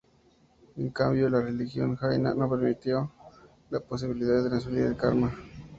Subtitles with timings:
[0.77, 3.11] En cambio, la religión jaina no permitió
[3.69, 5.31] la posibilidad de transferir el karma.